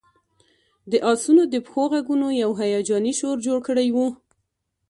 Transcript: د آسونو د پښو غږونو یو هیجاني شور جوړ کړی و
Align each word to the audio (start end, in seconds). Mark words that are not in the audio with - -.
د 0.91 0.93
آسونو 1.11 1.43
د 1.53 1.55
پښو 1.65 1.83
غږونو 1.91 2.27
یو 2.43 2.51
هیجاني 2.61 3.13
شور 3.19 3.37
جوړ 3.45 3.57
کړی 3.67 3.87
و 3.95 3.97